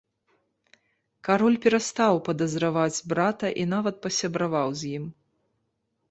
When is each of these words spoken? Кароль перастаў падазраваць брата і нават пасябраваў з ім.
Кароль 1.27 1.57
перастаў 1.65 2.15
падазраваць 2.29 3.03
брата 3.11 3.51
і 3.65 3.65
нават 3.75 3.99
пасябраваў 4.07 4.69
з 4.81 4.89
ім. 5.01 5.05